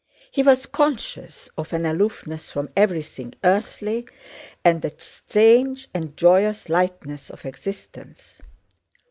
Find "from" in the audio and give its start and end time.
2.49-2.69